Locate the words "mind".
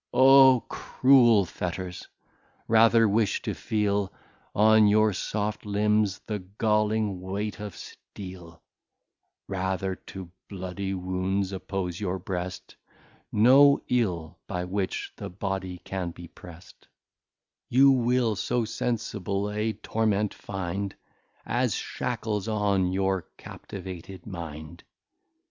24.25-24.83